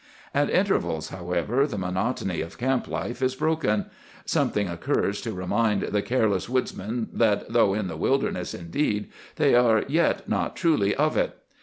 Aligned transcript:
"At 0.33 0.49
intervals, 0.49 1.09
however, 1.09 1.67
the 1.67 1.77
monotony 1.77 2.41
of 2.41 2.57
camp 2.57 2.87
life 2.87 3.21
is 3.21 3.35
broken. 3.35 3.85
Something 4.25 4.67
occurs 4.67 5.21
to 5.21 5.31
remind 5.31 5.83
the 5.83 6.01
careless 6.01 6.49
woodsmen 6.49 7.09
that, 7.13 7.47
though 7.53 7.75
in 7.75 7.87
the 7.87 7.95
wilderness, 7.97 8.55
indeed, 8.55 9.11
they 9.35 9.53
are 9.53 9.83
yet 9.87 10.27
not 10.27 10.55
truly 10.55 10.95
of 10.95 11.15
it. 11.17 11.37